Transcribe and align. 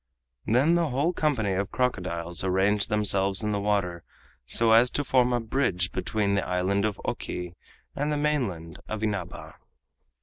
Then 0.47 0.73
the 0.73 0.89
whole 0.89 1.13
company 1.13 1.53
of 1.53 1.69
crocodiles 1.71 2.43
arranged 2.43 2.89
themselves 2.89 3.43
in 3.43 3.51
the 3.51 3.59
water 3.59 4.03
so 4.47 4.71
as 4.71 4.89
to 4.89 5.03
form 5.03 5.31
a 5.31 5.39
bridge 5.39 5.91
between 5.91 6.33
the 6.33 6.43
Island 6.43 6.85
of 6.85 6.99
Oki 7.05 7.53
and 7.95 8.11
the 8.11 8.17
mainland 8.17 8.79
of 8.87 9.03
Inaba. 9.03 9.57